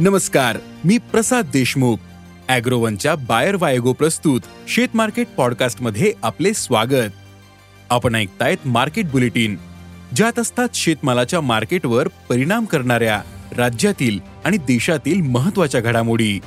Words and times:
नमस्कार 0.00 0.56
मी 0.84 0.98
प्रसाद 0.98 1.46
देशमुख. 1.52 1.96
अॅग्रोवनच्या 2.48 3.14
बायर 3.14 3.56
वायगो 3.60 3.92
प्रस्तुत 3.92 4.40
शेत 4.68 4.88
मार्केट 4.94 5.26
पॉडकास्टमध्ये 5.36 6.12
आपले 6.22 6.54
स्वागत. 6.54 7.10
आपण 7.90 8.14
ऐकतायत 8.14 8.66
मार्केट 8.66 9.10
बुलेटिन 9.10 9.56
ज्यात 10.16 10.38
असतात 10.38 10.68
शेतमालाच्या 10.74 11.40
मार्केटवर 11.40 12.08
परिणाम 12.08 12.64
करणाऱ्या 12.64 13.22
राज्यातील 13.56 14.18
आणि 14.44 14.56
देशातील 14.56 15.20
महत्त्वाच्या 15.20 15.80
घडामोडी. 15.80 16.40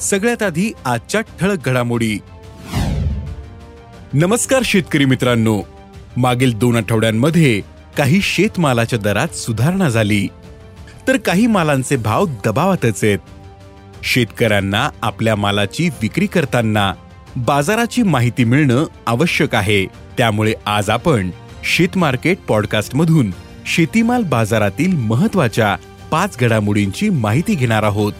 सगळ्यात 0.00 0.42
आधी 0.42 0.72
आजच्या 0.84 1.20
ठळक 1.20 1.68
घडामोडी. 1.68 2.18
नमस्कार 4.12 4.62
शेतकरी 4.64 5.04
मित्रांनो. 5.04 5.62
मागील 6.16 6.58
दोन 6.58 6.76
आठवड्यांमध्ये 6.76 7.60
काही 7.96 8.20
शेतमालाच्या 8.22 8.98
दरात 8.98 9.28
सुधारणा 9.28 9.88
झाली. 9.88 10.28
तर 11.08 11.16
काही 11.16 11.46
मालांचे 11.46 11.96
भाव 11.96 12.26
दबावातच 12.44 13.04
आहेत. 13.04 13.18
शेतकऱ्यांना 14.02 14.88
आपल्या 15.02 15.36
मालाची 15.36 15.88
विक्री 15.88 16.26
करताना 16.26 16.94
बाजाराची 17.36 18.02
माहिती 18.02 18.44
मिळणं 18.44 18.84
आवश्यक 19.06 19.54
आहे. 19.54 19.86
त्यामुळे 19.86 20.54
आज 20.66 20.90
आपण 20.90 21.30
शेत 21.64 21.98
मार्केट 21.98 22.38
पॉडकास्टमधून 22.48 23.30
शेतीमाल 23.66 24.22
बाजारातील 24.22 24.96
महत्त्वाच्या 24.96 25.76
पाच 26.10 26.36
घडामोडींची 26.38 27.08
माहिती 27.08 27.54
घेणार 27.54 27.82
आहोत. 27.82 28.12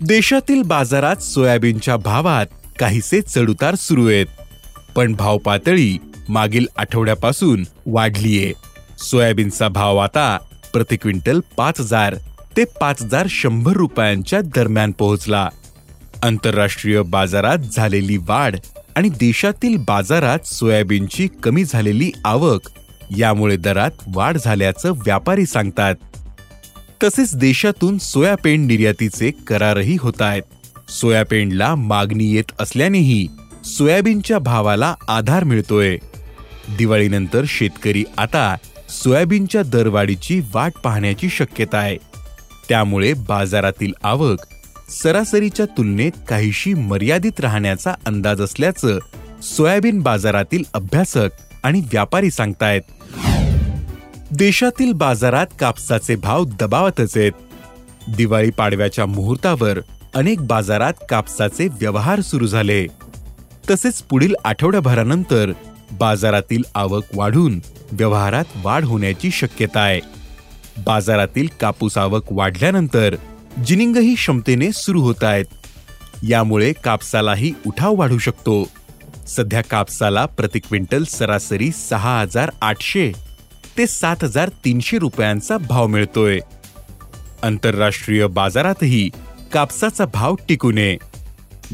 देशातील 0.00 0.62
बाजारात 0.62 1.16
सोयाबीनच्या 1.16 1.96
भावात 1.96 2.46
काहीसे 2.78 3.20
चढउतार 3.20 3.74
सुरू 3.74 4.08
आहेत. 4.08 4.26
पण 4.96 5.14
भाव 5.14 5.38
पातळी 5.38 5.98
मागील 6.28 6.66
आठवड्यापासून 6.76 7.64
वाढलीये. 7.86 8.52
सोयाबीनचा 8.98 9.68
भाव 9.68 9.96
आता 9.96 10.38
प्रति 10.72 10.96
क्विंटल 10.96 11.40
पाच 11.56 11.80
हजार 11.80 12.14
ते 12.56 12.64
पाच 12.64 13.02
हजार 13.02 13.26
शंभर 13.30 13.72
रुपयांच्या 13.72 14.40
दरम्यान 14.40 14.92
पोहोचला. 14.92 15.48
आंतरराष्ट्रीय 16.22 17.02
बाजारात 17.02 17.58
झालेली 17.72 18.16
वाढ 18.16 18.56
आणि 18.96 19.08
देशातील 19.08 19.76
बाजारात 19.76 20.46
सोयाबीनची 20.46 21.28
कमी 21.42 21.64
झालेली 21.64 22.10
आवक 22.24 22.60
यामुळे 23.16 23.56
दरात 23.56 23.90
वाढ 24.14 24.36
झाल्याचं 24.36 24.90
व्यापारी 24.90 25.46
सांगतात. 25.46 25.94
तसेच 27.04 27.36
देशातून 27.36 27.98
सोयापेंड 27.98 28.66
निर्यातीचे 28.66 29.30
करारही 29.30 29.96
होत 30.00 30.22
आहेत. 30.22 30.42
सोयापेंडला 30.90 31.74
मागणी 31.74 32.24
येत 32.24 32.52
असल्यानेही 32.60 33.26
सोयाबीनच्या 33.64 34.38
भावाला 34.38 34.94
आधार 35.08 35.44
मिळतोय. 35.44 35.98
दिवाळीनंतर 36.70 37.42
शेतकरी 37.46 38.04
आता 38.18 38.56
सोयाबीनच्या 38.88 39.62
दरवाढीची 39.62 40.40
वाट 40.54 40.72
पाहण्याची 40.84 41.28
शक्यता 41.28 41.78
आहे. 41.78 41.96
त्यामुळे 42.68 43.12
बाजारातील 43.12 43.92
आवक 44.02 44.38
सरासरीच्या 44.90 45.66
तुलनेत 45.66 46.12
काहीशी 46.28 46.74
मर्यादित 46.74 47.40
राहण्याचा 47.40 47.94
अंदाज 48.06 48.40
असल्याचं 48.40 48.98
सोयाबीन 49.42 50.00
बाजारातील 50.00 50.62
अभ्यासक 50.74 51.28
आणि 51.62 51.80
व्यापारी 51.80 52.30
सांगतायत. 52.30 52.82
देशातील 54.30 54.92
बाजारात 54.92 55.46
कापसाचे 55.58 56.16
भाव 56.16 56.44
दबावतच 56.44 57.16
आहेत. 57.16 57.32
दिवाळी 58.16 58.50
पाडव्याच्या 58.50 59.06
मुहूर्तावर 59.06 59.78
अनेक 60.14 60.40
बाजारात 60.40 60.92
कापसाचे 61.08 61.66
व्यवहार 61.66 62.20
सुरू 62.20 62.46
झाले. 62.46 62.86
तसेच 63.70 64.02
पुढील 64.02 64.34
आठवड्याभरानंतर 64.44 65.52
बाजारातील 65.98 66.62
आवक 66.74 67.04
वाढून 67.14 67.60
व्यवहारात 67.92 68.44
वाढ 68.56 68.84
होण्याची 68.84 69.30
शक्यता 69.30 69.80
आहे. 69.80 70.00
बाजारातील 70.86 71.48
कापूस 71.60 71.98
आवक 71.98 72.22
वाढल्यानंतर 72.30 73.16
जिनिंगही 73.66 74.14
क्षमतेने 74.14 74.72
सुरू 74.72 75.00
होत 75.02 75.24
आहेत. 75.24 75.44
यामुळे 76.28 76.72
कापसालाही 76.72 77.52
उठाव 77.66 77.94
वाढू 77.94 78.18
शकतो. 78.18 78.68
सध्या 79.28 79.60
कापसाला 79.60 80.26
प्रति 80.26 80.58
क्विंटल 80.58 81.04
सरासरी 81.04 81.70
सहा 81.70 82.20
हजार 82.20 82.50
आठशे 82.62 83.12
ते 83.78 83.86
सात 83.86 84.16
हजार 84.22 84.48
तीनशे 84.48 84.98
रुपयांचा 84.98 85.56
भाव 85.56 85.86
मिळतोय. 85.86 86.38
आंतरराष्ट्रीय 87.42 88.26
बाजारातही 88.26 89.10
कापसाचा 89.52 90.04
भाव 90.04 90.34
टिकू 90.48 90.72
नये. 90.72 90.96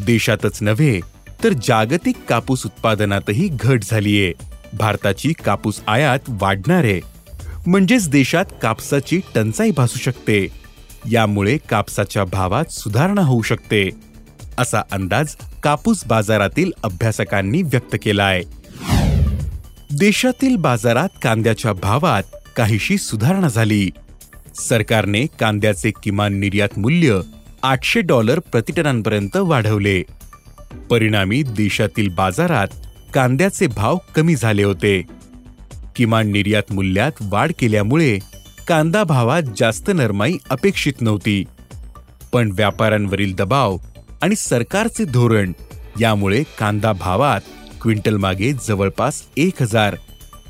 देशातच 0.06 0.62
नव्हे 0.62 1.00
तर 1.45 1.53
जागतिक 1.53 2.17
कापूस 2.28 2.67
उत्पादनातही 2.67 3.49
घट 3.53 3.83
झालीये. 3.83 4.33
भारताची 4.73 5.33
कापूस 5.33 5.81
आयात 5.87 6.19
वाढणार. 6.28 6.84
आहे 6.84 7.01
म्हणजेच 7.67 8.09
देशात 8.09 8.45
कापसाची 8.62 9.21
टंचाई 9.34 9.71
भासू 9.71 9.99
शकते. 9.99 10.47
यामुळे 11.11 11.56
कापसाच्या 11.69 12.25
भावात 12.25 12.73
सुधारणा 12.73 13.21
होऊ 13.21 13.43
शकते. 13.43 13.91
असा 14.59 14.83
अंदाज 14.93 15.34
कापूस 15.62 16.05
बाजारातील 16.06 16.71
अभ्यासकांनी 16.83 17.62
व्यक्त 17.62 17.97
केला 18.03 18.25
आहे 18.25 18.43
देशातील 19.99 20.56
बाजारात 20.56 21.09
कांद्याच्या 21.23 21.73
भावात 21.73 22.23
काहीशी 22.56 22.99
सुधारणा 22.99 23.49
झाली. 23.49 23.91
सरकारने 24.55 25.27
कांद्याचे 25.41 25.91
किमान 26.03 26.34
निर्यात 26.34 26.79
मूल्य 26.79 27.21
आठशे 27.62 28.00
डॉलर 28.00 28.39
प्रतिटनांपर्यंत 28.39 29.37
वाढवले. 29.37 30.03
परिणामी 30.91 31.42
देशातील 31.42 32.08
बाजारात 32.08 32.69
कांद्याचे 33.14 33.66
भाव 33.66 33.98
कमी 34.14 34.36
झाले 34.36 34.62
होते. 34.62 35.03
किमान 35.97 36.31
निर्यात 36.31 36.72
मूल्यात 36.72 37.12
वाढ 37.20 37.53
केल्यामुळे 37.58 38.19
कांदा 38.69 39.04
भावात 39.04 39.42
जास्त 39.56 39.91
नरमाई 39.94 40.36
अपेक्षित 40.50 40.92
नव्हती. 41.00 41.44
पण 42.32 42.50
व्यापाऱ्यांवरील 42.54 43.34
दबाव 43.34 43.76
आणि 44.22 44.34
सरकारचे 44.34 45.04
धोरण 45.04 45.53
यामुळे 46.00 46.42
कांदा 46.58 46.92
भावात 46.92 47.41
क्विंटल 47.82 48.16
मागे 48.16 48.52
जवळपास 48.52 49.22
एक 49.37 49.62
हजार 49.62 49.97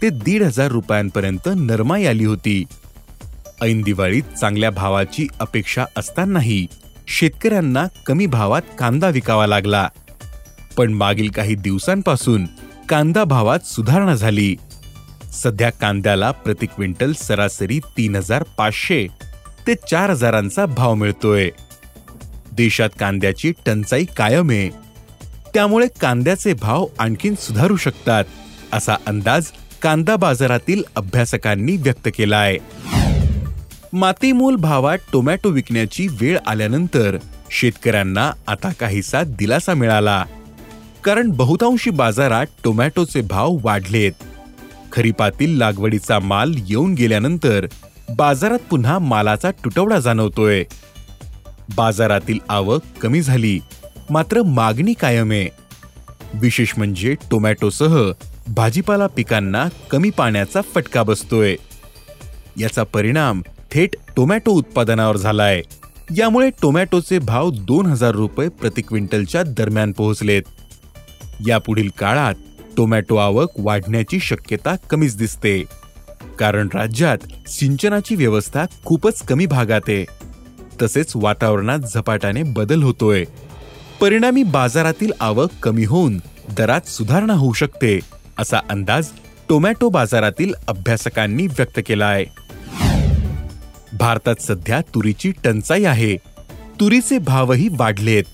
ते 0.03 0.09
दीड 0.11 0.43
हजार 0.43 0.69
रुपयांपर्यंत 0.69 1.49
नरमाई 1.57 2.05
आली 2.05 2.25
होती. 2.25 2.65
ऐन 3.63 3.83
दिवाळीत 3.83 4.23
चांगल्या 4.23 4.71
भावाची 4.71 5.27
अपेक्षा 5.41 5.85
असतानाही 5.97 6.67
शेतकऱ्यांना 7.09 7.87
कमी 8.07 8.27
भावात 8.27 8.63
कांदा 8.79 9.09
विकावा 9.09 9.47
लागला. 9.47 9.89
पण 10.81 10.93
मागील 10.93 11.31
काही 11.31 11.55
दिवसांपासून 11.55 12.47
कांदा 12.89 13.25
भावात 13.25 13.67
सुधारणा 13.67 14.15
झाली. 14.15 14.57
सध्या 15.33 15.71
कांद्याला 15.71 16.31
प्रति 16.31 16.67
क्विंटल 16.67 17.13
सरासरी 17.13 17.79
तीन 17.79 18.17
हजार 18.17 18.43
पाचशे 18.43 19.07
ते 19.67 19.75
चार 19.75 20.11
हजारांचा 20.11 20.67
भाव 20.67 20.95
मिळतोय. 20.95 21.51
देशात 22.53 22.89
कांद्याची 23.01 23.53
टंचाई 23.67 24.05
कायम 24.17 24.51
आहे. 24.51 24.69
त्यामुळे 25.55 25.87
कांद्याचे 26.01 26.53
भाव 26.53 26.87
आणखीन 26.99 27.35
सुधारू 27.35 27.77
शकतात 27.77 28.25
असा 28.73 28.97
अंदाज 29.07 29.47
कांदा 29.83 30.17
बाजारातील 30.17 30.83
अभ्यासकांनी 30.97 31.77
व्यक्त 31.77 32.09
केलाय. 32.19 32.57
मातीमूल 33.93 34.57
भावात 34.57 34.99
टोमॅटो 35.13 35.49
विकण्याची 35.49 36.09
वेळ 36.09 36.39
आल्यानंतर 36.47 37.17
शेतकऱ्यांना 37.51 38.33
आता 38.47 38.73
काहीसा 38.81 39.23
दिलासा 39.23 39.75
मिळाला. 39.75 40.25
कारण 41.05 41.31
बहुतांशी 41.31 41.91
बाजारात 41.91 42.47
टोमॅटोचे 42.65 43.21
भाव 43.21 43.57
वाढलेत. 43.63 44.13
खरीपातील 44.93 45.59
लागवडीचा 45.59 46.19
माल 46.19 46.55
येऊन 46.69 46.95
गेल्यानंतर 46.95 47.67
बाजारात 48.17 48.59
पुन्हा 48.71 48.99
मालाचा 48.99 49.51
तुटवडा 49.51 49.99
जाणवतोय. 49.99 50.65
बाजारातील 51.77 52.39
आवक 52.49 52.83
कमी 53.01 53.23
झाली 53.23 53.61
मात्र 54.11 54.43
मागणी 54.43 54.93
कायम 54.93 55.31
आहे. 55.31 55.49
विशेष 56.35 56.73
म्हणजे 56.77 57.15
टोमॅटोसह 57.31 58.11
भाजीपाला 58.49 59.07
पिकांना 59.07 59.69
कमी 59.91 60.11
पाण्याचा 60.11 60.61
फटका 60.75 61.03
बसतोय. 61.03 61.57
याचा 62.59 62.83
परिणाम 62.83 63.43
थेट 63.71 63.97
टोमॅटो 64.17 64.51
उत्पादनावर 64.51 65.17
झालाय. 65.17 65.63
यामुळे 66.17 66.51
टोमॅटोचे 66.63 67.19
भाव 67.19 67.51
दोन 67.51 67.87
हजार 67.87 68.11
रुपये 68.11 68.49
प्रति 68.49 68.83
क्विंटलच्या 68.83 69.43
दरम्यान 69.43 69.93
पोहोचलेत. 69.93 70.43
यापुढील 71.47 71.89
काळात 71.99 72.35
टोमॅटो 72.77 73.17
आवक 73.17 73.49
वाढण्याची 73.59 74.21
शक्यता 74.21 74.77
कमीच 74.91 75.17
दिसते. 75.17 75.65
कारण 76.39 76.69
राज्यात 76.75 77.49
सिंचनाची 77.49 78.15
व्यवस्था 78.15 78.65
खूपच 78.85 79.23
कमी 79.23 79.47
भागात 79.47 79.81
आहे. 79.89 80.05
तसेच 80.83 81.13
वातावरणात 81.15 81.79
झपाट्याने 81.79 82.43
बदल 82.43 82.83
होतोय. 82.83 83.25
परिणामी 84.01 84.43
बाजारातील 84.43 85.13
आवक 85.21 85.51
कमी 85.63 85.85
होऊन 85.85 86.21
दरात 86.57 86.89
सुधारणा 86.89 87.33
होऊ 87.33 87.53
शकते 87.53 88.01
असा 88.39 88.59
अंदाज 88.71 89.09
टोमॅटो 89.49 89.89
बाजारातील 89.89 90.55
अभ्यासकांनी 90.69 91.47
व्यक्त 91.47 91.81
केला 91.87 92.07
आहे 92.07 92.25
भारतात 93.99 94.43
सध्या 94.43 94.81
तुरीची 94.81 95.33
टंचाई 95.45 95.85
आहे. 95.85 96.17
तुरीचे 96.81 97.19
भावही 97.19 97.69
वाढलेत. 97.73 98.25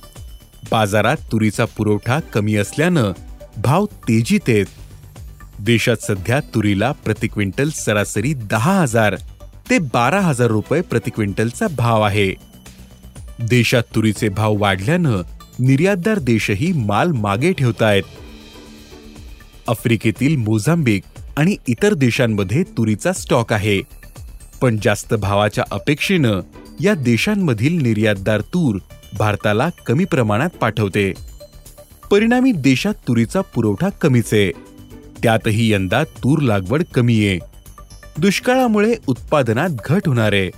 बाजारात 0.70 1.16
तुरीचा 1.16 1.64
पुरवठा 1.64 2.20
कमी 2.20 2.56
असल्यानं 2.56 3.12
भाव 3.56 3.86
तेजीत 3.86 4.40
आहेत. 4.48 4.66
देशात 5.60 5.96
सध्या 5.96 6.40
तुरीला 6.40 6.92
प्रति 6.92 7.28
क्विंटल 7.28 7.70
सरासरी 7.70 8.34
दहा 8.34 8.80
हजार 8.80 9.16
ते 9.70 9.78
बारा 9.78 10.20
हजार 10.20 10.48
रुपये 10.48 10.80
प्रति 10.80 11.10
क्विंटलचा 11.10 11.66
भाव 11.76 12.02
आहे. 12.02 12.34
देशात 13.48 13.82
तुरीचे 13.94 14.28
भाव 14.28 14.56
वाढल्यानं 14.58 15.22
निर्यातदार 15.58 16.18
देशही 16.18 16.72
माल 16.72 17.10
मागे 17.10 17.52
ठेवतायत. 17.52 18.02
आफ्रिकेतील 19.68 20.36
मोझांबिक 20.36 21.02
आणि 21.36 21.56
इतर 21.68 21.94
देशांमध्ये 21.94 22.62
तुरीचा 22.62 23.12
स्टॉक 23.12 23.52
आहे. 23.52 23.82
पण 24.60 24.76
जास्त 24.82 25.14
भावाच्या 25.14 25.64
अपेक्षेनं 25.70 26.40
या 26.80 26.94
देशांमधील 26.94 27.82
निर्यातदार 27.82 28.40
तूर 28.40 28.78
भारताला 29.18 29.68
कमी 29.86 30.04
प्रमाणात 30.04 30.50
पाठवते. 30.50 31.12
परिणामी 32.10 32.52
देशात 32.52 32.94
तुरीचा 33.08 33.40
पुरवठा 33.40 33.88
कमीच. 33.88 34.32
आहे 34.32 34.50
त्यातही 35.22 35.72
यंदा 35.72 36.04
तूर 36.04 36.38
लागवड 36.38 36.82
कमी 36.94 37.26
आहे 37.26 37.38
दुष्काळामुळे 38.18 38.94
उत्पादनात 39.06 39.68
घट 39.84 40.08
होणार. 40.08 40.32
आहे 40.32 40.50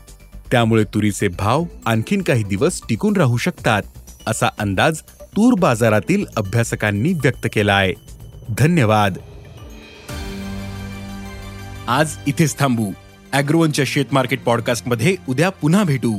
त्यामुळे 0.51 0.85
तुरीचे 0.85 1.29
भाव 1.29 1.65
आणखीन 1.87 2.23
काही 2.23 2.43
दिवस 2.43 2.81
टिकून 2.89 3.17
राहू 3.17 3.37
शकतात 3.37 3.83
असा 4.27 4.49
अंदाज 4.59 5.01
तूर 5.37 5.59
बाजारातील 5.61 6.25
अभ्यासकांनी 6.37 7.13
व्यक्त 7.13 7.47
केला 7.53 7.75
आहे 7.75 7.95
धन्यवाद. 8.59 9.19
आज 11.89 12.17
इथेच 12.27 12.59
थांबू. 12.59 12.91
अॅग्रोवनच्या 13.33 13.85
शेत 13.89 14.05
मार्केट 14.13 14.43
पॉडकास्टमध्ये 14.43 15.17
उद्या 15.29 15.49
पुन्हा 15.51 15.85
भेटू. 15.85 16.19